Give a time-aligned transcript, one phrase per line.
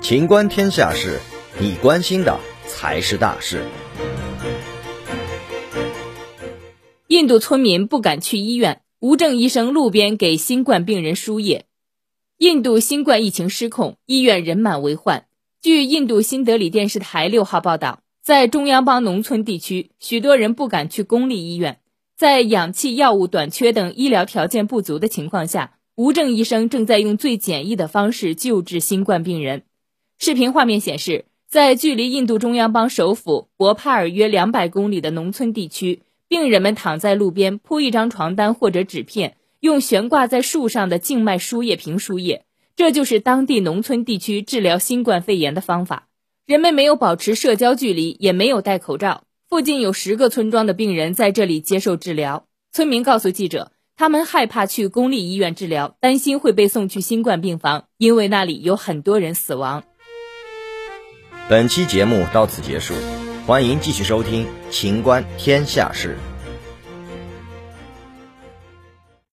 [0.00, 1.18] 情观天下事，
[1.60, 3.62] 你关心的才是大事。
[7.08, 11.66] 印度村民不敢去医院，无证医生路边给新冠病人输液。
[12.38, 15.26] 印度新冠疫情失控，医院人满为患。
[15.60, 21.80] 据印度新德里电视台六号报道，在中央邦农村地区，许多人不敢去公立医院。
[22.16, 29.64] 在氧气、药物短缺等医疗条件不足的情况下，无证医生正在用最简易的方式救治新冠病人。
[30.16, 42.44] 视频画面显示，在距离印度中央邦首府博帕尔约两百公里的农村地区，病人们躺在路边铺一张床单或者纸片，用悬挂在树上的静脉输液瓶输液。
[42.76, 46.06] 这就是当地农村地区治疗新冠肺炎的方法。
[46.46, 49.24] 人们没有保持社交距离，也没有戴口罩。
[49.48, 52.46] 附近有十个村庄的病人在这里接受治疗。
[52.70, 59.82] 村民告诉记者，他们害怕去公立医院治疗，担心会被送去新冠病房，因为那里有很多人死亡。
[61.48, 62.94] 本期节目到此结束，
[63.44, 66.16] 欢迎继续收听《秦观天下事》。